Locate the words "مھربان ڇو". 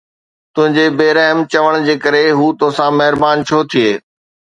2.99-3.59